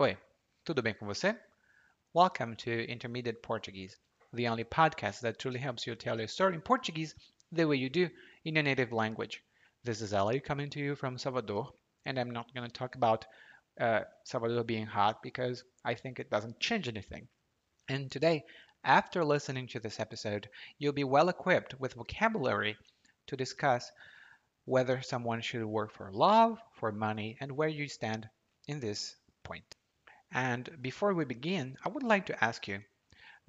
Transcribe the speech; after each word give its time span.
Oi, 0.00 0.18
tudo 0.64 0.82
bem 0.82 0.92
com 0.92 1.06
você? 1.06 1.38
Welcome 2.12 2.56
to 2.56 2.84
Intermediate 2.90 3.40
Portuguese, 3.40 3.96
the 4.32 4.48
only 4.48 4.64
podcast 4.64 5.20
that 5.20 5.38
truly 5.38 5.60
helps 5.60 5.86
you 5.86 5.94
tell 5.94 6.18
your 6.18 6.26
story 6.26 6.56
in 6.56 6.62
Portuguese 6.62 7.14
the 7.52 7.64
way 7.64 7.76
you 7.76 7.88
do 7.88 8.10
in 8.44 8.56
your 8.56 8.64
native 8.64 8.92
language. 8.92 9.40
This 9.84 10.00
is 10.00 10.12
Ali 10.12 10.40
coming 10.40 10.68
to 10.70 10.80
you 10.80 10.96
from 10.96 11.16
Salvador, 11.16 11.72
and 12.04 12.18
I'm 12.18 12.32
not 12.32 12.52
going 12.52 12.66
to 12.66 12.72
talk 12.76 12.96
about 12.96 13.24
uh, 13.80 14.00
Salvador 14.24 14.64
being 14.64 14.84
hot 14.84 15.22
because 15.22 15.62
I 15.84 15.94
think 15.94 16.18
it 16.18 16.28
doesn't 16.28 16.58
change 16.58 16.88
anything. 16.88 17.28
And 17.88 18.10
today, 18.10 18.42
after 18.82 19.24
listening 19.24 19.68
to 19.68 19.78
this 19.78 20.00
episode, 20.00 20.48
you'll 20.76 20.92
be 20.92 21.04
well 21.04 21.28
equipped 21.28 21.78
with 21.78 21.94
vocabulary 21.94 22.76
to 23.28 23.36
discuss 23.36 23.92
whether 24.64 25.02
someone 25.02 25.40
should 25.40 25.64
work 25.64 25.92
for 25.92 26.10
love, 26.10 26.58
for 26.80 26.90
money, 26.90 27.36
and 27.40 27.52
where 27.52 27.68
you 27.68 27.86
stand 27.86 28.28
in 28.66 28.80
this 28.80 29.14
point. 29.44 29.76
And 30.32 30.82
before 30.82 31.14
we 31.14 31.24
begin, 31.24 31.76
I 31.84 31.88
would 31.88 32.02
like 32.02 32.26
to 32.26 32.44
ask 32.44 32.66
you 32.66 32.82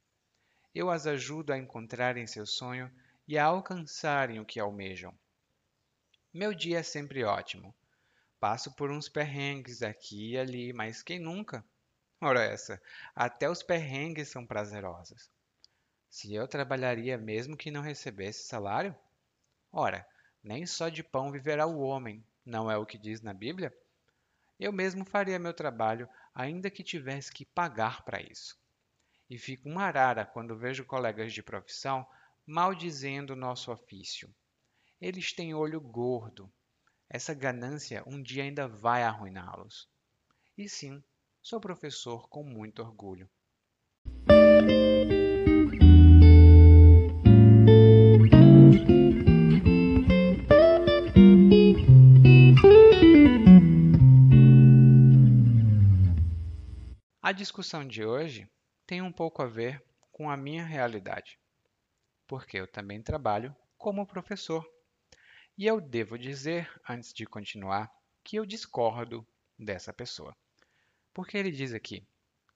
Eu 0.74 0.90
as 0.90 1.06
ajudo 1.06 1.52
a 1.52 1.58
encontrarem 1.58 2.26
seu 2.26 2.46
sonho 2.46 2.90
e 3.28 3.38
a 3.38 3.44
alcançarem 3.44 4.40
o 4.40 4.46
que 4.46 4.58
almejam. 4.58 5.14
Meu 6.34 6.54
dia 6.54 6.80
é 6.80 6.84
sempre 6.84 7.26
ótimo. 7.26 7.76
Passo 8.40 8.74
por 8.74 8.90
uns 8.90 9.10
perrengues 9.10 9.84
aqui 9.84 10.32
e 10.32 10.38
ali, 10.38 10.72
mas 10.72 11.04
quem 11.04 11.20
nunca? 11.20 11.66
Ora 12.22 12.42
essa, 12.42 12.82
até 13.14 13.50
os 13.50 13.62
perrengues 13.62 14.30
são 14.30 14.46
prazerosos. 14.46 15.30
Se 16.10 16.34
eu 16.34 16.48
trabalharia 16.48 17.18
mesmo 17.18 17.58
que 17.58 17.70
não 17.70 17.82
recebesse 17.82 18.48
salário? 18.48 18.96
Ora, 19.72 20.08
nem 20.42 20.66
só 20.66 20.88
de 20.88 21.04
pão 21.04 21.32
viverá 21.32 21.68
o 21.68 21.80
homem, 21.80 22.24
não 22.50 22.70
é 22.70 22.78
o 22.78 22.86
que 22.86 22.98
diz 22.98 23.22
na 23.22 23.34
Bíblia? 23.34 23.74
Eu 24.60 24.74
mesmo 24.74 25.06
faria 25.06 25.40
meu 25.40 25.54
trabalho, 25.54 26.10
ainda 26.34 26.70
que 26.70 26.84
tivesse 26.84 27.32
que 27.32 27.46
pagar 27.46 28.04
para 28.04 28.22
isso. 28.22 28.58
E 29.30 29.38
fico 29.38 29.70
uma 29.70 29.84
arara 29.84 30.26
quando 30.26 30.58
vejo 30.58 30.84
colegas 30.84 31.32
de 31.32 31.44
profissão 31.44 32.06
maldizendo 32.46 33.36
nosso 33.36 33.72
ofício. 33.72 34.34
Eles 35.00 35.32
têm 35.32 35.54
olho 35.54 35.80
gordo. 35.80 36.52
Essa 37.10 37.34
ganância 37.34 38.04
um 38.06 38.22
dia 38.22 38.44
ainda 38.44 38.68
vai 38.68 39.04
arruiná-los. 39.04 39.88
E 40.58 40.68
sim, 40.68 41.02
sou 41.42 41.60
professor 41.62 42.28
com 42.28 42.44
muito 42.44 42.82
orgulho. 42.82 43.30
Discussão 57.40 57.88
de 57.88 58.04
hoje 58.04 58.50
tem 58.86 59.02
um 59.02 59.14
pouco 59.14 59.42
a 59.42 59.48
ver 59.48 59.82
com 60.12 60.30
a 60.30 60.36
minha 60.36 60.66
realidade, 60.66 61.40
porque 62.28 62.58
eu 62.58 62.68
também 62.68 63.02
trabalho 63.02 63.56
como 63.78 64.06
professor. 64.06 64.70
E 65.58 65.66
eu 65.66 65.80
devo 65.80 66.20
dizer, 66.20 66.70
antes 66.88 67.14
de 67.14 67.26
continuar, 67.26 67.90
que 68.26 68.36
eu 68.36 68.46
discordo 68.46 69.26
dessa 69.58 69.94
pessoa. 69.94 70.36
Porque 71.14 71.38
ele 71.38 71.50
diz 71.50 71.74
aqui 71.74 72.06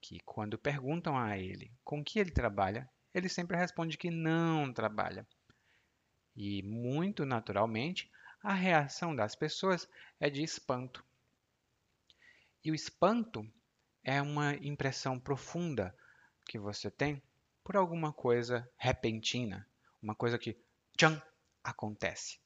que 0.02 0.20
quando 0.20 0.58
perguntam 0.58 1.16
a 1.16 1.38
ele 1.38 1.72
com 1.82 2.04
que 2.04 2.18
ele 2.18 2.30
trabalha, 2.30 2.86
ele 3.14 3.30
sempre 3.30 3.56
responde 3.56 3.96
que 3.96 4.10
não 4.10 4.70
trabalha. 4.70 5.26
E, 6.36 6.62
muito 6.62 7.24
naturalmente, 7.24 8.10
a 8.42 8.52
reação 8.52 9.16
das 9.16 9.34
pessoas 9.34 9.88
é 10.20 10.28
de 10.28 10.42
espanto. 10.42 11.02
E 12.62 12.70
o 12.70 12.74
espanto 12.74 13.50
é 14.04 14.20
uma 14.20 14.54
impressão 14.56 15.18
profunda 15.18 15.96
que 16.44 16.58
você 16.58 16.90
tem 16.90 17.22
por 17.64 17.76
alguma 17.76 18.12
coisa 18.12 18.70
repentina, 18.76 19.66
uma 20.02 20.14
coisa 20.14 20.38
que 20.38 20.56
tchan, 20.96 21.20
acontece. 21.62 22.38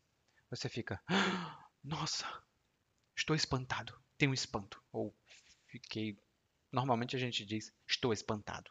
Você 0.49 0.69
fica, 0.69 1.03
ah, 1.09 1.69
nossa, 1.83 2.25
estou 3.17 3.35
espantado, 3.35 4.01
tenho 4.17 4.33
espanto, 4.33 4.83
ou 4.93 5.15
fiquei. 5.67 6.17
Normalmente 6.71 7.17
a 7.17 7.19
gente 7.19 7.45
diz 7.45 7.75
estou 7.87 8.13
espantado, 8.13 8.71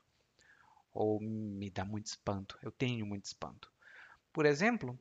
ou 0.94 1.20
me 1.20 1.70
dá 1.70 1.84
muito 1.84 2.06
espanto, 2.06 2.58
eu 2.62 2.72
tenho 2.72 3.06
muito 3.06 3.26
espanto. 3.26 3.70
Por 4.32 4.46
exemplo, 4.46 4.98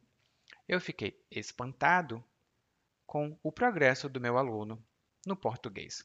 eu 0.67 0.81
fiquei 0.81 1.25
espantado 1.31 2.25
com 3.07 3.39
o 3.43 3.53
progresso 3.53 4.09
do 4.09 4.21
meu 4.21 4.37
aluno 4.37 4.85
no 5.25 5.37
português 5.37 6.05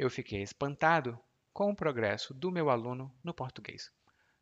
eu 0.00 0.08
fiquei 0.08 0.40
espantado 0.42 1.20
com 1.52 1.70
o 1.70 1.76
progresso 1.76 2.32
do 2.32 2.50
meu 2.50 2.70
aluno 2.70 3.14
no 3.22 3.34
português. 3.34 3.92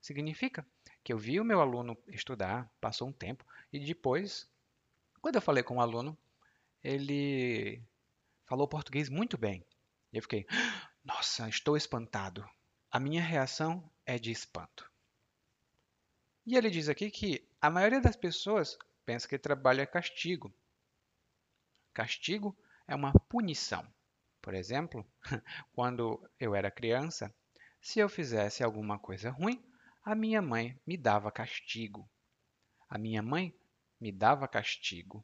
Significa 0.00 0.64
que 1.02 1.12
eu 1.12 1.18
vi 1.18 1.40
o 1.40 1.44
meu 1.44 1.60
aluno 1.60 1.98
estudar, 2.06 2.70
passou 2.80 3.08
um 3.08 3.12
tempo, 3.12 3.44
e 3.72 3.80
depois, 3.80 4.48
quando 5.20 5.34
eu 5.34 5.42
falei 5.42 5.64
com 5.64 5.78
o 5.78 5.80
aluno, 5.80 6.16
ele 6.80 7.82
falou 8.46 8.68
português 8.68 9.08
muito 9.08 9.36
bem. 9.36 9.66
E 10.12 10.18
eu 10.18 10.22
fiquei, 10.22 10.46
nossa, 11.04 11.48
estou 11.48 11.76
espantado. 11.76 12.48
A 12.88 13.00
minha 13.00 13.20
reação 13.20 13.90
é 14.06 14.16
de 14.16 14.30
espanto. 14.30 14.88
E 16.46 16.56
ele 16.56 16.70
diz 16.70 16.88
aqui 16.88 17.10
que 17.10 17.44
a 17.60 17.68
maioria 17.68 18.00
das 18.00 18.14
pessoas 18.14 18.78
pensa 19.04 19.26
que 19.26 19.36
trabalho 19.36 19.80
é 19.80 19.86
castigo. 19.86 20.54
Castigo 21.92 22.56
é 22.86 22.94
uma 22.94 23.12
punição. 23.12 23.84
Por 24.48 24.54
exemplo, 24.54 25.06
quando 25.74 26.26
eu 26.40 26.54
era 26.54 26.70
criança, 26.70 27.30
se 27.82 27.98
eu 27.98 28.08
fizesse 28.08 28.64
alguma 28.64 28.98
coisa 28.98 29.28
ruim, 29.28 29.62
a 30.02 30.14
minha 30.14 30.40
mãe 30.40 30.80
me 30.86 30.96
dava 30.96 31.30
castigo. 31.30 32.08
A 32.88 32.96
minha 32.96 33.22
mãe 33.22 33.54
me 34.00 34.10
dava 34.10 34.48
castigo. 34.48 35.22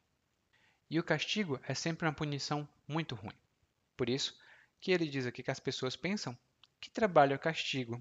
E 0.91 0.99
o 0.99 1.03
castigo 1.03 1.59
é 1.63 1.73
sempre 1.73 2.05
uma 2.05 2.13
punição 2.13 2.69
muito 2.87 3.15
ruim. 3.15 3.35
Por 3.97 4.09
isso 4.09 4.37
que 4.79 4.91
ele 4.91 5.07
diz 5.07 5.25
aqui 5.25 5.41
que 5.41 5.49
as 5.49 5.59
pessoas 5.59 5.95
pensam 5.95 6.37
que 6.79 6.91
trabalho 6.91 7.33
é 7.33 7.37
castigo. 7.39 7.99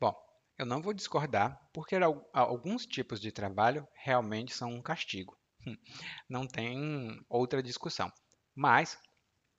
Bom, 0.00 0.16
eu 0.58 0.66
não 0.66 0.82
vou 0.82 0.92
discordar, 0.92 1.64
porque 1.72 1.94
alguns 2.32 2.84
tipos 2.86 3.20
de 3.20 3.30
trabalho 3.30 3.86
realmente 3.94 4.52
são 4.52 4.74
um 4.74 4.82
castigo. 4.82 5.38
Não 6.28 6.44
tem 6.44 7.24
outra 7.28 7.62
discussão. 7.62 8.12
Mas, 8.52 8.98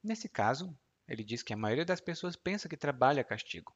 nesse 0.04 0.27
caso, 0.27 0.77
ele 1.07 1.24
diz 1.24 1.42
que 1.42 1.54
a 1.54 1.57
maioria 1.57 1.86
das 1.86 2.01
pessoas 2.01 2.36
pensa 2.36 2.68
que 2.68 2.75
trabalho 2.75 3.19
é 3.19 3.24
castigo. 3.24 3.75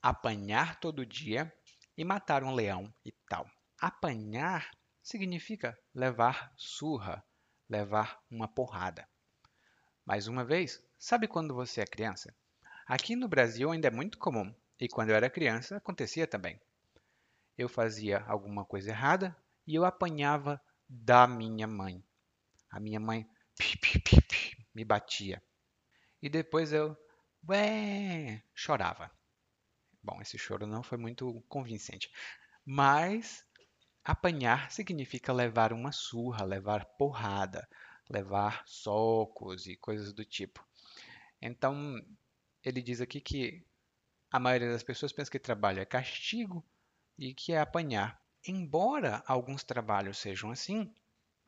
Apanhar 0.00 0.78
todo 0.78 1.04
dia 1.04 1.52
e 1.96 2.04
matar 2.04 2.44
um 2.44 2.54
leão 2.54 2.92
e 3.04 3.12
tal. 3.28 3.50
Apanhar 3.78 4.70
significa 5.02 5.78
levar 5.94 6.52
surra, 6.56 7.24
levar 7.68 8.22
uma 8.30 8.46
porrada. 8.46 9.08
Mais 10.06 10.28
uma 10.28 10.44
vez, 10.44 10.82
sabe 10.98 11.26
quando 11.26 11.54
você 11.54 11.80
é 11.80 11.86
criança? 11.86 12.34
Aqui 12.86 13.14
no 13.14 13.28
Brasil 13.28 13.70
ainda 13.70 13.88
é 13.88 13.90
muito 13.90 14.18
comum, 14.18 14.54
e 14.80 14.88
quando 14.88 15.10
eu 15.10 15.16
era 15.16 15.30
criança 15.30 15.76
acontecia 15.76 16.26
também. 16.26 16.60
Eu 17.56 17.68
fazia 17.68 18.24
alguma 18.26 18.64
coisa 18.64 18.90
errada 18.90 19.36
e 19.66 19.74
eu 19.74 19.84
apanhava 19.84 20.60
da 20.88 21.26
minha 21.26 21.66
mãe. 21.66 22.02
A 22.70 22.80
minha 22.80 22.98
mãe 22.98 23.28
me 24.74 24.84
batia. 24.84 25.42
E 26.22 26.28
depois 26.28 26.72
eu 26.72 26.96
ué, 27.48 28.42
chorava. 28.54 29.10
Bom, 30.02 30.20
esse 30.20 30.38
choro 30.38 30.66
não 30.66 30.82
foi 30.82 30.98
muito 30.98 31.42
convincente. 31.48 32.10
Mas 32.64 33.44
apanhar 34.04 34.70
significa 34.70 35.32
levar 35.32 35.72
uma 35.72 35.92
surra, 35.92 36.44
levar 36.44 36.84
porrada, 36.96 37.68
levar 38.08 38.62
socos 38.66 39.66
e 39.66 39.76
coisas 39.76 40.12
do 40.12 40.24
tipo. 40.24 40.66
Então, 41.40 42.02
ele 42.62 42.82
diz 42.82 43.00
aqui 43.00 43.20
que 43.20 43.64
a 44.30 44.38
maioria 44.38 44.70
das 44.70 44.82
pessoas 44.82 45.12
pensa 45.12 45.30
que 45.30 45.38
trabalho 45.38 45.80
é 45.80 45.84
castigo 45.84 46.64
e 47.18 47.34
que 47.34 47.52
é 47.52 47.60
apanhar. 47.60 48.20
Embora 48.46 49.22
alguns 49.26 49.62
trabalhos 49.64 50.18
sejam 50.18 50.50
assim, 50.50 50.94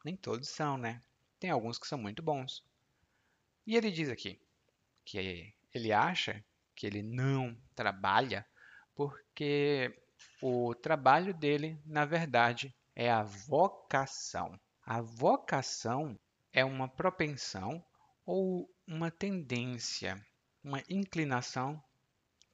nem 0.05 0.17
todos 0.17 0.49
são, 0.49 0.77
né? 0.77 1.03
Tem 1.39 1.51
alguns 1.51 1.79
que 1.79 1.87
são 1.87 1.99
muito 1.99 2.23
bons. 2.23 2.65
E 3.67 3.77
ele 3.77 3.91
diz 3.91 4.09
aqui 4.09 4.42
que 5.05 5.55
ele 5.73 5.93
acha 5.93 6.45
que 6.75 6.87
ele 6.87 7.03
não 7.03 7.57
trabalha 7.75 8.47
porque 8.95 9.95
o 10.41 10.75
trabalho 10.75 11.33
dele, 11.33 11.81
na 11.85 12.05
verdade, 12.05 12.75
é 12.95 13.11
a 13.11 13.23
vocação. 13.23 14.59
A 14.85 15.01
vocação 15.01 16.19
é 16.53 16.65
uma 16.65 16.89
propensão 16.89 17.85
ou 18.27 18.69
uma 18.87 19.11
tendência, 19.11 20.25
uma 20.63 20.83
inclinação 20.89 21.83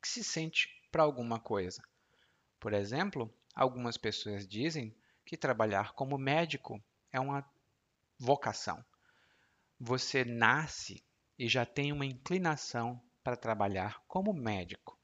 que 0.01 0.09
se 0.09 0.23
sente 0.23 0.69
para 0.91 1.03
alguma 1.03 1.41
coisa. 1.41 1.83
Por 2.61 2.73
exemplo, 2.73 3.33
algumas 3.55 3.97
pessoas 3.97 4.47
dizem 4.47 4.95
que 5.25 5.37
trabalhar 5.37 5.93
como 5.93 6.17
médico 6.17 6.83
é 7.13 7.19
uma 7.19 7.45
vocação. 8.19 8.85
Você 9.81 10.25
nasce 10.25 11.05
e 11.39 11.49
já 11.49 11.65
tem 11.65 11.93
uma 11.93 12.05
inclinação 12.05 13.01
para 13.23 13.37
trabalhar 13.37 14.03
como 14.09 14.33
médico. 14.33 14.99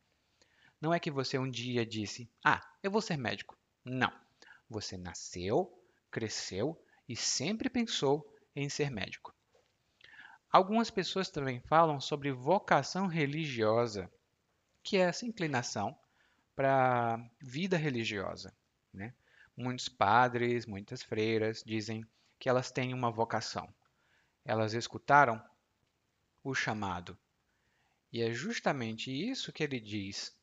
Não 0.80 0.92
é 0.92 0.98
que 0.98 1.10
você 1.10 1.38
um 1.38 1.50
dia 1.50 1.86
disse: 1.86 2.28
Ah, 2.44 2.62
eu 2.82 2.90
vou 2.90 3.00
ser 3.00 3.16
médico. 3.16 3.56
Não. 3.84 4.12
Você 4.68 4.96
nasceu, 4.96 5.72
cresceu 6.10 6.78
e 7.08 7.14
sempre 7.14 7.70
pensou 7.70 8.26
em 8.56 8.68
ser 8.68 8.90
médico. 8.90 9.34
Algumas 10.50 10.90
pessoas 10.90 11.30
também 11.30 11.60
falam 11.60 12.00
sobre 12.00 12.32
vocação 12.32 13.06
religiosa, 13.06 14.10
que 14.82 14.96
é 14.96 15.00
essa 15.00 15.26
inclinação 15.26 15.98
para 16.54 17.14
a 17.14 17.30
vida 17.40 17.76
religiosa. 17.76 18.54
Né? 18.92 19.12
Muitos 19.56 19.88
padres, 19.88 20.66
muitas 20.66 21.02
freiras 21.02 21.62
dizem 21.64 22.06
que 22.38 22.48
elas 22.48 22.70
têm 22.70 22.94
uma 22.94 23.10
vocação. 23.10 23.68
Elas 24.44 24.74
escutaram 24.74 25.42
o 26.44 26.54
chamado. 26.54 27.18
E 28.12 28.20
é 28.20 28.32
justamente 28.32 29.10
isso 29.10 29.52
que 29.52 29.64
ele 29.64 29.80
diz 29.80 30.36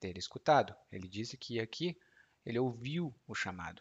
ter 0.00 0.18
escutado. 0.18 0.74
Ele 0.90 1.08
disse 1.08 1.38
que 1.38 1.60
aqui 1.60 1.96
ele 2.44 2.58
ouviu 2.58 3.14
o 3.26 3.34
chamado. 3.34 3.80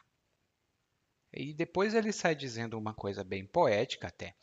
E 1.34 1.54
depois 1.54 1.94
ele 1.94 2.14
sai 2.14 2.36
dizendo 2.36 2.78
uma 2.78 2.94
coisa 2.94 3.24
bem 3.24 3.46
poética 3.46 4.08
até, 4.08 4.36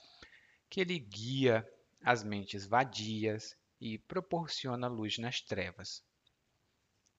que 0.68 0.80
ele 0.80 0.98
guia 0.98 1.66
as 2.02 2.22
mentes 2.22 2.66
vadias 2.66 3.56
e 3.80 3.98
proporciona 3.98 4.88
luz 4.88 5.16
nas 5.16 5.40
trevas. 5.40 6.04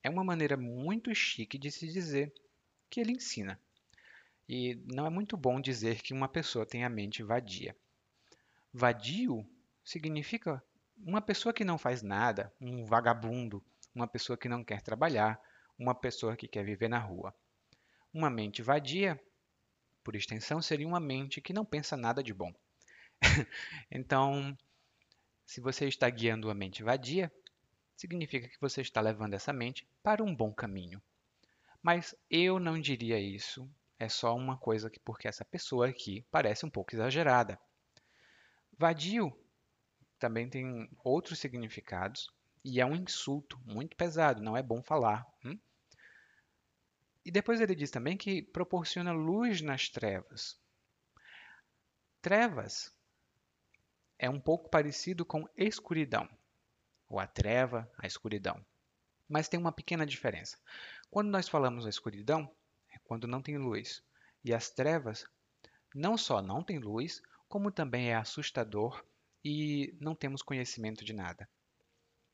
É 0.04 0.10
uma 0.10 0.24
maneira 0.24 0.58
muito 0.58 1.16
chique 1.16 1.58
de 1.58 1.72
se 1.72 1.88
dizer 1.88 2.32
que 2.90 3.00
ele 3.00 3.14
ensina. 3.14 3.60
E 4.48 4.76
não 4.86 5.08
é 5.08 5.10
muito 5.10 5.38
bom 5.38 5.60
dizer 5.60 6.02
que 6.02 6.14
uma 6.14 6.28
pessoa 6.28 6.66
tem 6.66 6.84
a 6.84 6.90
mente 6.90 7.24
vadia. 7.24 7.76
Vadio 8.72 9.48
significa 9.84 10.64
uma 10.98 11.22
pessoa 11.22 11.54
que 11.54 11.66
não 11.66 11.78
faz 11.78 12.02
nada, 12.02 12.54
um 12.62 12.86
vagabundo, 12.86 13.64
uma 13.94 14.08
pessoa 14.08 14.38
que 14.38 14.50
não 14.50 14.64
quer 14.64 14.82
trabalhar, 14.82 15.40
uma 15.78 15.94
pessoa 15.94 16.36
que 16.36 16.48
quer 16.48 16.64
viver 16.64 16.88
na 16.88 17.00
rua. 17.00 17.34
Uma 18.14 18.30
mente 18.30 18.62
vadia 18.62 19.20
por 20.04 20.16
extensão, 20.16 20.62
seria 20.62 20.88
uma 20.88 21.00
mente 21.00 21.42
que 21.42 21.54
não 21.54 21.66
pensa 21.66 21.98
nada 21.98 22.24
de 22.24 22.34
bom. 22.34 22.54
então, 23.92 24.58
se 25.46 25.62
você 25.62 25.88
está 25.88 26.10
guiando 26.10 26.50
a 26.50 26.54
mente 26.54 26.84
vadia, 26.84 27.32
significa 27.96 28.48
que 28.48 28.60
você 28.60 28.82
está 28.82 29.02
levando 29.02 29.34
essa 29.34 29.54
mente 29.54 29.88
para 30.02 30.24
um 30.24 30.36
bom 30.36 30.54
caminho. 30.54 31.02
Mas 31.82 32.16
eu 32.30 32.60
não 32.60 32.80
diria 32.80 33.20
isso, 33.20 33.70
é 34.00 34.08
só 34.08 34.36
uma 34.36 34.58
coisa 34.58 34.90
que 34.90 35.00
porque 35.00 35.28
essa 35.28 35.46
pessoa 35.46 35.88
aqui 35.88 36.26
parece 36.32 36.66
um 36.66 36.70
pouco 36.70 36.96
exagerada. 36.96 37.60
Vadio 38.78 39.36
também 40.24 40.48
tem 40.48 40.90
outros 41.04 41.38
significados 41.40 42.32
e 42.64 42.80
é 42.80 42.86
um 42.86 42.96
insulto 42.96 43.60
muito 43.66 43.94
pesado, 43.98 44.42
não 44.42 44.56
é 44.56 44.64
bom 44.64 44.82
falar. 44.82 45.28
Hum? 45.44 45.60
E 47.26 47.30
depois 47.30 47.60
ele 47.60 47.76
diz 47.76 47.92
também 47.92 48.16
que 48.16 48.42
proporciona 48.42 49.12
luz 49.12 49.60
nas 49.60 49.90
trevas. 49.90 50.58
Trevas 52.22 52.96
é 54.18 54.30
um 54.30 54.40
pouco 54.40 54.70
parecido 54.70 55.26
com 55.26 55.46
escuridão, 55.58 56.30
ou 57.10 57.20
a 57.20 57.28
treva, 57.28 57.92
a 57.98 58.08
escuridão. 58.08 58.66
Mas 59.28 59.50
tem 59.50 59.60
uma 59.60 59.74
pequena 59.74 60.06
diferença. 60.06 60.58
Quando 61.12 61.28
nós 61.28 61.50
falamos 61.50 61.86
a 61.86 61.90
escuridão, 61.90 62.50
é 62.90 62.98
quando 63.00 63.28
não 63.28 63.42
tem 63.42 63.58
luz. 63.58 64.02
E 64.42 64.54
as 64.54 64.70
trevas 64.70 65.26
não 65.94 66.18
só 66.18 66.42
não 66.42 66.64
tem 66.64 66.80
luz, 66.80 67.22
como 67.50 67.70
também 67.70 68.12
é 68.12 68.16
assustador 68.16 69.04
e 69.44 69.96
não 70.00 70.16
temos 70.16 70.42
conhecimento 70.42 71.04
de 71.04 71.14
nada. 71.14 71.48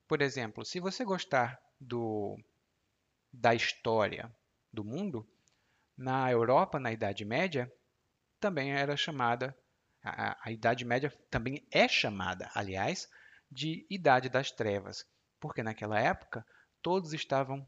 Por 0.08 0.22
exemplo, 0.22 0.66
se 0.66 0.80
você 0.80 1.04
gostar 1.04 1.60
do, 1.80 2.38
da 3.32 3.54
história 3.54 4.34
do 4.72 4.84
mundo, 4.84 5.28
na 5.98 6.32
Europa, 6.32 6.80
na 6.80 6.92
Idade 6.92 7.26
Média, 7.26 7.72
também 8.40 8.72
era 8.72 8.96
chamada, 8.96 9.56
a, 10.04 10.38
a 10.42 10.52
Idade 10.52 10.86
Média 10.86 11.12
também 11.30 11.66
é 11.72 11.88
chamada, 11.88 12.50
aliás, 12.54 13.10
de 13.52 13.86
Idade 13.90 14.30
das 14.30 14.52
Trevas, 14.52 15.06
porque 15.40 15.64
naquela 15.64 16.00
época 16.00 16.46
todos 16.82 17.14
estavam 17.14 17.68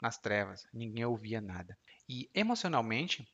nas 0.00 0.16
trevas, 0.16 0.66
ninguém 0.72 1.04
ouvia 1.04 1.40
nada. 1.40 1.76
E 2.08 2.30
emocionalmente, 2.34 3.28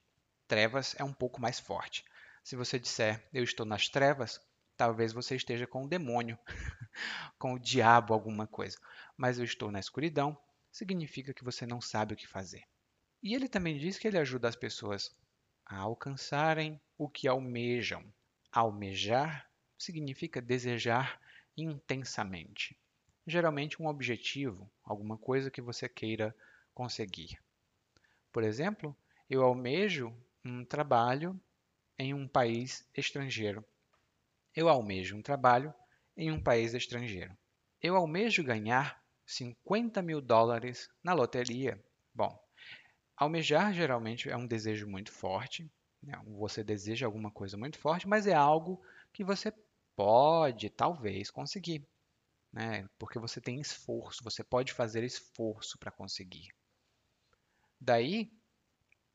trevas 0.49 0.95
é 0.99 1.05
um 1.05 1.13
pouco 1.13 1.41
mais 1.41 1.61
forte. 1.61 2.05
Se 2.43 2.57
você 2.57 2.79
disser 2.79 3.27
eu 3.33 3.45
estou 3.45 3.65
nas 3.65 3.89
trevas, 3.89 4.41
talvez 4.77 5.13
você 5.13 5.37
esteja 5.37 5.67
com 5.67 5.85
o 5.85 5.89
demônio, 5.89 6.39
com 7.39 7.55
o 7.55 7.59
diabo, 7.59 8.15
alguma 8.15 8.47
coisa. 8.47 8.79
Mas 9.17 9.39
eu 9.39 9.45
estou 9.45 9.71
na 9.71 9.81
escuridão 9.81 10.37
significa 10.71 11.33
que 11.33 11.45
você 11.45 11.65
não 11.65 11.81
sabe 11.81 12.15
o 12.15 12.17
que 12.17 12.27
fazer. 12.27 12.65
E 13.23 13.35
ele 13.35 13.49
também 13.49 13.79
diz 13.79 13.97
que 13.97 14.09
ele 14.09 14.19
ajuda 14.19 14.49
as 14.49 14.57
pessoas 14.57 15.15
a 15.65 15.79
alcançarem 15.79 16.81
o 16.99 17.09
que 17.09 17.29
almejam. 17.29 18.05
Almejar 18.53 19.49
significa 19.79 20.43
desejar 20.43 21.21
intensamente. 21.57 22.77
Geralmente 23.27 23.81
um 23.81 23.87
objetivo, 23.87 24.71
alguma 24.83 25.17
coisa 25.17 25.51
que 25.51 25.63
você 25.63 25.89
queira 25.89 26.35
conseguir. 26.75 27.39
Por 28.33 28.43
exemplo, 28.43 28.97
eu 29.31 29.43
almejo 29.43 30.15
um 30.45 30.65
trabalho 30.65 31.41
em 31.99 32.13
um 32.13 32.29
país 32.29 32.87
estrangeiro. 32.95 33.65
Eu 34.55 34.69
almejo 34.69 35.17
um 35.17 35.23
trabalho 35.23 35.75
em 36.17 36.31
um 36.31 36.43
país 36.43 36.75
estrangeiro. 36.75 37.37
Eu 37.83 37.97
almejo 37.97 38.43
ganhar 38.45 39.03
50 39.27 40.01
mil 40.01 40.21
dólares 40.21 40.89
na 41.03 41.13
loteria. 41.13 41.83
Bom, 42.15 42.39
Almejar 43.17 43.73
geralmente 43.73 44.29
é 44.29 44.37
um 44.37 44.47
desejo 44.47 44.89
muito 44.89 45.13
forte, 45.13 45.71
né? 46.03 46.21
você 46.27 46.65
deseja 46.65 47.07
alguma 47.07 47.31
coisa 47.31 47.57
muito 47.57 47.79
forte, 47.79 48.09
mas 48.09 48.27
é 48.27 48.35
algo 48.35 48.83
que 49.13 49.23
você 49.23 49.53
pode, 49.95 50.69
talvez, 50.71 51.31
conseguir, 51.31 51.87
né? 52.53 52.89
porque 52.99 53.21
você 53.21 53.41
tem 53.41 53.61
esforço, 53.61 54.25
você 54.25 54.43
pode 54.43 54.73
fazer 54.73 55.05
esforço 55.05 55.79
para 55.79 55.93
conseguir. 55.93 56.49
Daí, 57.81 58.33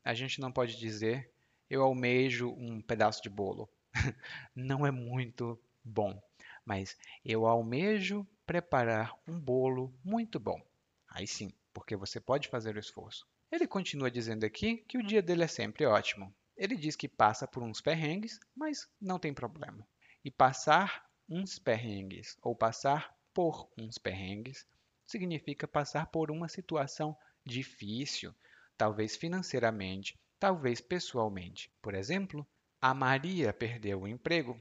a 0.02 0.14
gente 0.14 0.40
não 0.40 0.50
pode 0.50 0.78
dizer 0.78 1.30
eu 1.68 1.82
almejo 1.82 2.50
um 2.50 2.80
pedaço 2.80 3.22
de 3.22 3.28
bolo. 3.28 3.68
não 4.54 4.86
é 4.86 4.90
muito 4.90 5.60
bom. 5.84 6.20
mas 6.64 6.96
eu 7.24 7.46
almejo 7.46 8.26
preparar 8.46 9.18
um 9.26 9.38
bolo 9.38 9.94
muito 10.04 10.38
bom. 10.38 10.60
Aí 11.08 11.26
sim, 11.26 11.52
porque 11.72 11.96
você 11.96 12.20
pode 12.20 12.48
fazer 12.48 12.76
o 12.76 12.78
esforço. 12.78 13.26
Ele 13.50 13.66
continua 13.66 14.10
dizendo 14.10 14.44
aqui 14.44 14.78
que 14.88 14.98
o 14.98 15.02
dia 15.02 15.22
dele 15.22 15.42
é 15.44 15.48
sempre 15.48 15.84
ótimo. 15.86 16.32
Ele 16.56 16.76
diz 16.76 16.94
que 16.94 17.08
passa 17.08 17.48
por 17.48 17.62
uns 17.62 17.80
perrengues, 17.80 18.38
mas 18.54 18.88
não 19.00 19.18
tem 19.18 19.32
problema. 19.34 19.86
E 20.24 20.30
passar 20.30 21.08
uns 21.28 21.58
perrengues 21.58 22.36
ou 22.42 22.54
passar 22.54 23.16
por 23.32 23.68
uns 23.78 23.98
perrengues 23.98 24.66
significa 25.06 25.66
passar 25.66 26.06
por 26.06 26.30
uma 26.30 26.48
situação 26.48 27.16
difícil, 27.44 28.34
talvez 28.76 29.16
financeiramente, 29.16 30.18
talvez 30.38 30.80
pessoalmente. 30.80 31.72
Por 31.82 31.94
exemplo, 31.94 32.46
a 32.82 32.94
Maria 32.94 33.52
perdeu 33.52 34.00
o 34.00 34.08
emprego 34.08 34.58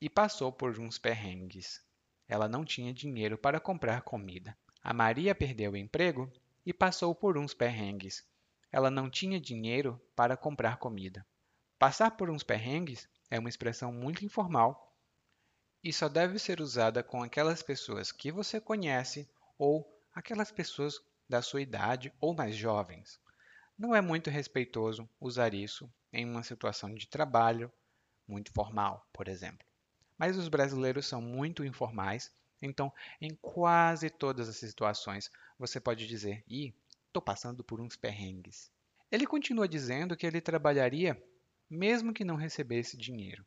e 0.00 0.10
passou 0.10 0.50
por 0.50 0.76
uns 0.80 0.98
perrengues. 0.98 1.80
Ela 2.26 2.48
não 2.48 2.64
tinha 2.64 2.92
dinheiro 2.92 3.38
para 3.38 3.60
comprar 3.60 4.02
comida. 4.02 4.58
A 4.82 4.92
Maria 4.92 5.36
perdeu 5.36 5.70
o 5.70 5.76
emprego 5.76 6.28
e 6.66 6.72
passou 6.72 7.14
por 7.14 7.38
uns 7.38 7.54
perrengues. 7.54 8.26
Ela 8.72 8.90
não 8.90 9.08
tinha 9.08 9.38
dinheiro 9.38 10.00
para 10.16 10.36
comprar 10.36 10.78
comida. 10.78 11.24
Passar 11.78 12.10
por 12.10 12.28
uns 12.28 12.42
perrengues 12.42 13.08
é 13.30 13.38
uma 13.38 13.48
expressão 13.48 13.92
muito 13.92 14.24
informal 14.24 14.92
e 15.82 15.92
só 15.92 16.08
deve 16.08 16.40
ser 16.40 16.60
usada 16.60 17.04
com 17.04 17.22
aquelas 17.22 17.62
pessoas 17.62 18.10
que 18.10 18.32
você 18.32 18.60
conhece 18.60 19.30
ou 19.56 19.88
aquelas 20.12 20.50
pessoas 20.50 21.00
da 21.28 21.40
sua 21.40 21.62
idade 21.62 22.12
ou 22.20 22.34
mais 22.34 22.56
jovens. 22.56 23.20
Não 23.80 23.94
é 23.96 24.02
muito 24.02 24.28
respeitoso 24.28 25.08
usar 25.18 25.54
isso 25.54 25.90
em 26.12 26.26
uma 26.26 26.42
situação 26.42 26.94
de 26.94 27.08
trabalho 27.08 27.72
muito 28.28 28.52
formal, 28.52 29.08
por 29.10 29.26
exemplo. 29.26 29.66
Mas 30.18 30.36
os 30.36 30.48
brasileiros 30.48 31.06
são 31.06 31.22
muito 31.22 31.64
informais, 31.64 32.30
então 32.60 32.92
em 33.22 33.34
quase 33.40 34.10
todas 34.10 34.50
as 34.50 34.56
situações 34.58 35.30
você 35.58 35.80
pode 35.80 36.06
dizer: 36.06 36.44
"Ih, 36.46 36.74
estou 37.06 37.22
passando 37.22 37.64
por 37.64 37.80
uns 37.80 37.96
perrengues". 37.96 38.70
Ele 39.10 39.26
continua 39.26 39.66
dizendo 39.66 40.14
que 40.14 40.26
ele 40.26 40.42
trabalharia 40.42 41.16
mesmo 41.70 42.12
que 42.12 42.22
não 42.22 42.36
recebesse 42.36 42.98
dinheiro. 42.98 43.46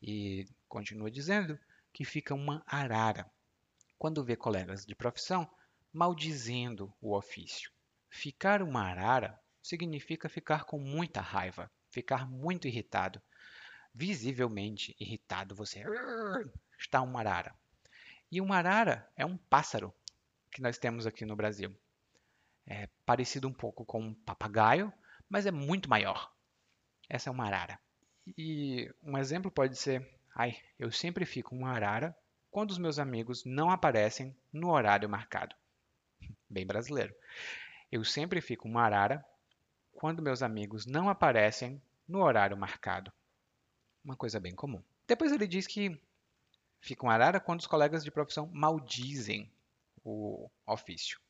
E 0.00 0.46
continua 0.66 1.10
dizendo 1.10 1.58
que 1.92 2.06
fica 2.06 2.34
uma 2.34 2.64
arara 2.66 3.30
quando 3.98 4.24
vê 4.24 4.34
colegas 4.34 4.86
de 4.86 4.94
profissão 4.96 5.46
maldizendo 5.92 6.90
o 7.02 7.14
ofício. 7.14 7.75
Ficar 8.16 8.62
uma 8.62 8.80
arara 8.80 9.38
significa 9.62 10.26
ficar 10.26 10.64
com 10.64 10.78
muita 10.78 11.20
raiva, 11.20 11.70
ficar 11.90 12.26
muito 12.26 12.66
irritado. 12.66 13.20
Visivelmente 13.94 14.96
irritado, 14.98 15.54
você 15.54 15.84
está 16.78 17.02
uma 17.02 17.20
arara. 17.20 17.54
E 18.32 18.40
uma 18.40 18.56
arara 18.56 19.06
é 19.14 19.26
um 19.26 19.36
pássaro 19.36 19.94
que 20.50 20.62
nós 20.62 20.78
temos 20.78 21.06
aqui 21.06 21.26
no 21.26 21.36
Brasil. 21.36 21.76
É 22.66 22.88
parecido 23.04 23.46
um 23.48 23.52
pouco 23.52 23.84
com 23.84 24.00
um 24.00 24.14
papagaio, 24.14 24.90
mas 25.28 25.44
é 25.44 25.50
muito 25.50 25.90
maior. 25.90 26.32
Essa 27.10 27.28
é 27.28 27.32
uma 27.32 27.44
arara. 27.44 27.78
E 28.36 28.90
um 29.02 29.18
exemplo 29.18 29.50
pode 29.50 29.76
ser: 29.76 30.10
ai, 30.34 30.56
eu 30.78 30.90
sempre 30.90 31.26
fico 31.26 31.54
uma 31.54 31.70
arara 31.70 32.16
quando 32.50 32.70
os 32.70 32.78
meus 32.78 32.98
amigos 32.98 33.44
não 33.44 33.70
aparecem 33.70 34.34
no 34.50 34.70
horário 34.70 35.06
marcado. 35.06 35.54
Bem 36.48 36.66
brasileiro. 36.66 37.14
Eu 37.90 38.04
sempre 38.04 38.40
fico 38.40 38.66
uma 38.68 38.82
arara 38.82 39.24
quando 39.92 40.22
meus 40.22 40.42
amigos 40.42 40.86
não 40.86 41.08
aparecem 41.08 41.80
no 42.06 42.22
horário 42.22 42.56
marcado. 42.56 43.12
Uma 44.04 44.16
coisa 44.16 44.38
bem 44.38 44.54
comum. 44.54 44.82
Depois 45.06 45.32
ele 45.32 45.46
diz 45.46 45.66
que 45.66 46.00
fica 46.80 47.04
uma 47.04 47.14
arara 47.14 47.40
quando 47.40 47.60
os 47.60 47.66
colegas 47.66 48.04
de 48.04 48.10
profissão 48.10 48.48
maldizem 48.52 49.50
o 50.04 50.48
ofício. 50.66 51.20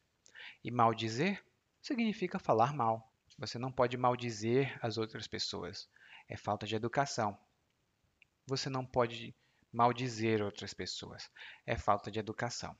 E 0.63 0.71
maldizer 0.71 1.43
significa 1.81 2.39
falar 2.39 2.73
mal. 2.75 3.13
Você 3.39 3.59
não 3.59 3.71
pode 3.71 3.97
maldizer 3.97 4.79
as 4.83 4.99
outras 4.99 5.27
pessoas. 5.27 5.89
É 6.29 6.37
falta 6.37 6.67
de 6.67 6.75
educação. 6.75 7.39
Você 8.47 8.69
não 8.69 8.85
pode 8.85 9.35
maldizer 9.73 10.43
outras 10.43 10.73
pessoas. 10.73 11.31
É 11.67 11.77
falta 11.77 12.11
de 12.11 12.19
educação. 12.19 12.77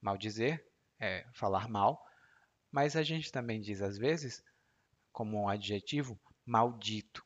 Maldizer 0.00 0.66
é 0.98 1.26
falar 1.32 1.68
mal, 1.68 2.05
mas 2.76 2.94
a 2.94 3.02
gente 3.02 3.32
também 3.32 3.58
diz 3.58 3.80
às 3.80 3.96
vezes, 3.96 4.44
como 5.10 5.40
um 5.40 5.48
adjetivo, 5.48 6.20
maldito. 6.44 7.24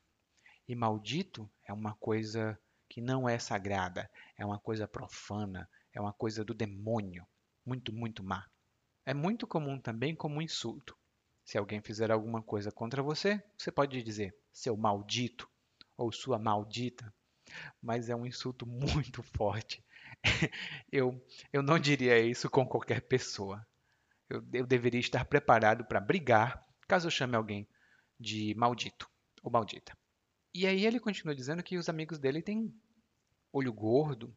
E 0.69 0.76
maldito 0.76 1.50
é 1.66 1.73
uma 1.73 1.97
coisa 1.97 2.57
que 2.88 3.00
não 3.00 3.28
é 3.28 3.37
sagrada, 3.37 4.09
é 4.38 4.47
uma 4.47 4.61
coisa 4.61 4.87
profana, 4.87 5.69
é 5.92 6.00
uma 6.00 6.12
coisa 6.12 6.45
do 6.45 6.54
demônio, 6.54 7.26
muito, 7.66 7.92
muito 7.92 8.23
má. 8.23 8.47
É 9.04 9.12
muito 9.12 9.45
comum 9.45 9.76
também 9.76 10.14
como 10.14 10.40
insulto. 10.40 10.97
Se 11.45 11.59
alguém 11.59 11.83
fizer 11.83 12.12
alguma 12.12 12.40
coisa 12.40 12.71
contra 12.71 13.02
você, 13.02 13.42
você 13.59 13.73
pode 13.73 14.00
dizer 14.04 14.33
seu 14.52 14.76
maldito 14.76 15.50
ou 15.97 16.12
sua 16.12 16.38
maldita, 16.38 17.12
mas 17.83 18.09
é 18.09 18.14
um 18.14 18.25
insulto 18.25 18.64
muito 18.71 19.21
forte. 19.21 19.85
eu, 20.92 21.21
eu 21.52 21.61
não 21.61 21.76
diria 21.76 22.21
isso 22.21 22.49
com 22.49 22.64
qualquer 22.64 23.00
pessoa. 23.00 23.66
Eu, 24.30 24.42
eu 24.52 24.66
deveria 24.66 25.00
estar 25.00 25.25
preparado 25.25 25.84
para 25.84 26.00
brigar 26.00 26.64
caso 26.90 27.06
eu 27.06 27.10
chame 27.10 27.37
alguém 27.37 27.68
de 28.18 28.52
maldito 28.56 29.08
ou 29.44 29.50
maldita. 29.50 29.96
E 30.52 30.66
aí 30.66 30.84
ele 30.84 30.99
continua 30.99 31.37
dizendo 31.37 31.62
que 31.62 31.78
os 31.78 31.88
amigos 31.88 32.18
dele 32.18 32.42
têm 32.42 32.75
olho 33.52 33.72
gordo. 33.72 34.37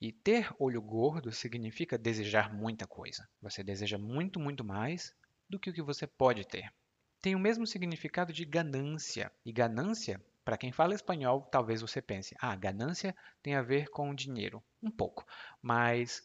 E 0.00 0.12
ter 0.12 0.54
olho 0.60 0.80
gordo 0.80 1.32
significa 1.32 1.98
desejar 1.98 2.54
muita 2.54 2.86
coisa. 2.86 3.28
Você 3.42 3.64
deseja 3.64 3.98
muito, 3.98 4.38
muito 4.38 4.62
mais 4.62 5.12
do 5.48 5.58
que 5.58 5.70
o 5.70 5.72
que 5.72 5.82
você 5.82 6.06
pode 6.06 6.46
ter. 6.46 6.72
Tem 7.20 7.34
o 7.34 7.40
mesmo 7.40 7.66
significado 7.66 8.32
de 8.32 8.44
ganância. 8.44 9.32
E 9.44 9.52
ganância, 9.52 10.24
para 10.44 10.56
quem 10.56 10.70
fala 10.70 10.94
espanhol, 10.94 11.42
talvez 11.50 11.80
você 11.80 12.00
pense: 12.00 12.36
ah, 12.38 12.54
ganância 12.54 13.16
tem 13.42 13.56
a 13.56 13.62
ver 13.62 13.88
com 13.88 14.14
dinheiro. 14.14 14.62
Um 14.80 14.90
pouco. 14.90 15.26
Mas 15.60 16.22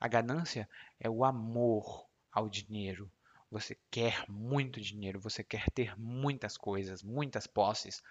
a 0.00 0.08
ganância 0.08 0.68
é 0.98 1.08
o 1.08 1.24
amor 1.24 2.09
ao 2.32 2.48
dinheiro. 2.48 3.10
Você 3.50 3.76
quer 3.90 4.24
muito 4.28 4.80
dinheiro, 4.80 5.20
você 5.20 5.42
quer 5.42 5.68
ter 5.70 5.98
muitas 5.98 6.56
coisas, 6.56 7.02
muitas 7.02 7.46
posses. 7.46 8.02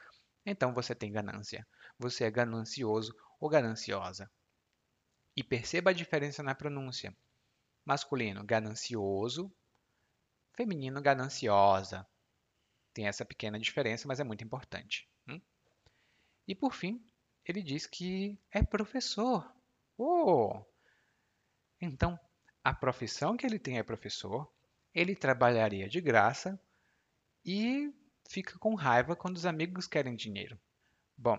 Então 0.45 0.73
você 0.73 0.93
tem 0.93 1.11
ganância. 1.11 1.65
Você 1.97 2.25
é 2.25 2.31
ganancioso 2.31 3.15
ou 3.39 3.49
gananciosa. 3.49 4.29
E 5.35 5.43
perceba 5.43 5.91
a 5.91 5.93
diferença 5.93 6.43
na 6.43 6.53
pronúncia. 6.53 7.15
Masculino, 7.85 8.43
ganancioso. 8.43 9.51
Feminino, 10.53 11.01
gananciosa. 11.01 12.05
Tem 12.93 13.07
essa 13.07 13.23
pequena 13.23 13.57
diferença, 13.57 14.07
mas 14.07 14.19
é 14.19 14.23
muito 14.23 14.43
importante. 14.43 15.07
Hum? 15.27 15.39
E 16.45 16.53
por 16.53 16.73
fim, 16.73 17.01
ele 17.45 17.63
diz 17.63 17.87
que 17.87 18.37
é 18.51 18.61
professor. 18.61 19.49
Oh! 19.97 20.65
Então, 21.79 22.19
a 22.69 22.73
profissão 22.73 23.35
que 23.35 23.47
ele 23.47 23.57
tem 23.57 23.79
é 23.79 23.83
professor, 23.83 24.47
ele 24.93 25.15
trabalharia 25.15 25.89
de 25.89 25.99
graça 25.99 26.61
e 27.43 27.91
fica 28.29 28.59
com 28.59 28.75
raiva 28.75 29.15
quando 29.15 29.37
os 29.37 29.45
amigos 29.47 29.87
querem 29.87 30.15
dinheiro. 30.15 30.59
Bom, 31.17 31.35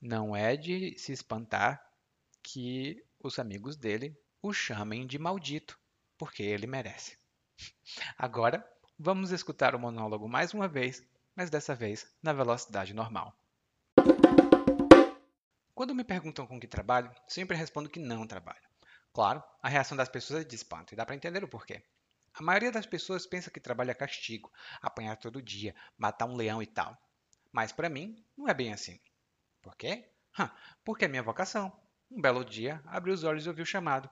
não 0.00 0.36
é 0.36 0.56
de 0.56 0.96
se 0.96 1.10
espantar 1.10 1.84
que 2.44 3.04
os 3.18 3.40
amigos 3.40 3.76
dele 3.76 4.16
o 4.40 4.52
chamem 4.52 5.04
de 5.04 5.18
maldito, 5.18 5.76
porque 6.16 6.44
ele 6.44 6.68
merece. 6.68 7.18
Agora, 8.16 8.64
vamos 8.96 9.32
escutar 9.32 9.74
o 9.74 9.80
monólogo 9.80 10.28
mais 10.28 10.54
uma 10.54 10.68
vez, 10.68 11.04
mas 11.34 11.50
dessa 11.50 11.74
vez 11.74 12.06
na 12.22 12.32
velocidade 12.32 12.94
normal. 12.94 13.36
Quando 15.74 15.92
me 15.92 16.04
perguntam 16.04 16.46
com 16.46 16.60
que 16.60 16.68
trabalho, 16.68 17.10
sempre 17.26 17.56
respondo 17.56 17.90
que 17.90 17.98
não 17.98 18.28
trabalho. 18.28 18.67
Claro, 19.18 19.42
a 19.60 19.68
reação 19.68 19.96
das 19.96 20.08
pessoas 20.08 20.42
é 20.42 20.44
de 20.44 20.54
espanto, 20.54 20.94
e 20.94 20.96
dá 20.96 21.04
para 21.04 21.16
entender 21.16 21.42
o 21.42 21.48
porquê. 21.48 21.82
A 22.34 22.40
maioria 22.40 22.70
das 22.70 22.86
pessoas 22.86 23.26
pensa 23.26 23.50
que 23.50 23.58
trabalho 23.58 23.90
é 23.90 23.94
castigo, 23.94 24.48
apanhar 24.80 25.16
todo 25.16 25.42
dia, 25.42 25.74
matar 25.98 26.26
um 26.26 26.36
leão 26.36 26.62
e 26.62 26.66
tal. 26.68 26.96
Mas 27.50 27.72
para 27.72 27.88
mim, 27.88 28.24
não 28.36 28.48
é 28.48 28.54
bem 28.54 28.72
assim. 28.72 29.00
Por 29.60 29.74
quê? 29.74 30.08
porque 30.84 31.04
é 31.04 31.08
minha 31.08 31.20
vocação. 31.20 31.76
Um 32.08 32.20
belo 32.20 32.44
dia, 32.44 32.80
abri 32.86 33.10
os 33.10 33.24
olhos 33.24 33.44
e 33.44 33.48
ouvi 33.48 33.60
o 33.60 33.66
chamado. 33.66 34.08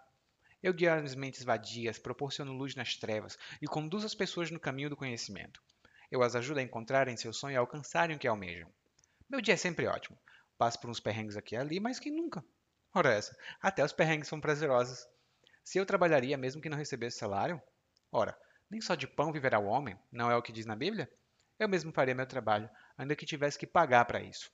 Eu 0.61 0.75
guio 0.75 0.93
as 0.93 1.15
mentes 1.15 1.45
vadias, 1.45 2.01
proporciono 2.01 2.53
luz 2.53 2.75
nas 2.75 2.97
trevas 2.97 3.39
e 3.63 3.69
conduzo 3.69 4.07
as 4.07 4.15
pessoas 4.17 4.51
no 4.51 4.59
caminho 4.59 4.91
do 4.91 4.97
conhecimento. 4.97 5.63
Eu 6.11 6.21
as 6.21 6.35
ajudo 6.35 6.59
a 6.59 6.63
encontrarem 6.65 7.17
seu 7.17 7.33
sonho 7.33 7.55
e 7.55 7.57
alcançarem 7.57 8.17
o 8.17 8.19
que 8.19 8.27
almejam. 8.27 8.69
Meu 9.31 9.41
dia 9.41 9.55
é 9.55 9.57
sempre 9.57 9.87
ótimo. 9.87 10.19
Passo 10.59 10.81
por 10.81 10.91
uns 10.91 10.99
perrengues 10.99 11.37
aqui 11.37 11.55
e 11.55 11.59
ali, 11.59 11.79
mas 11.79 12.01
que 12.01 12.11
nunca 12.11 12.45
Ora 12.97 13.13
essa, 13.13 13.37
até 13.61 13.85
os 13.85 13.93
perrengues 13.93 14.27
são 14.27 14.41
prazerosos. 14.41 15.07
Se 15.63 15.77
eu 15.77 15.85
trabalharia 15.85 16.35
mesmo 16.39 16.63
que 16.63 16.69
não 16.71 16.79
recebesse 16.79 17.19
salário? 17.19 17.61
Ora, 18.11 18.35
nem 18.71 18.81
só 18.81 18.95
de 18.95 19.07
pão 19.07 19.31
viverá 19.31 19.59
o 19.59 19.67
homem, 19.67 19.99
não 20.11 20.31
é 20.31 20.35
o 20.35 20.41
que 20.41 20.51
diz 20.51 20.65
na 20.65 20.75
Bíblia? 20.75 21.07
Eu 21.59 21.69
mesmo 21.69 21.93
faria 21.93 22.15
meu 22.15 22.25
trabalho, 22.25 22.71
ainda 22.97 23.15
que 23.15 23.27
tivesse 23.27 23.59
que 23.59 23.67
pagar 23.67 24.07
para 24.07 24.23
isso. 24.23 24.51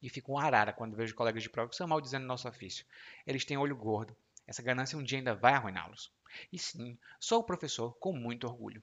E 0.00 0.08
fico 0.08 0.32
um 0.32 0.38
arara 0.38 0.72
quando 0.72 0.96
vejo 0.96 1.14
colegas 1.14 1.42
de 1.42 1.50
profissão 1.50 1.86
maldizendo 1.86 2.24
nosso 2.24 2.48
ofício. 2.48 2.86
Eles 3.26 3.44
têm 3.44 3.58
olho 3.58 3.76
gordo. 3.76 4.16
Essa 4.46 4.62
ganância 4.62 4.98
um 4.98 5.04
dia 5.04 5.18
ainda 5.18 5.34
vai 5.34 5.52
arruiná-los. 5.52 6.10
E 6.50 6.58
sim, 6.58 6.98
sou 7.20 7.44
professor 7.44 7.94
com 7.98 8.10
muito 8.10 8.46
orgulho. 8.46 8.82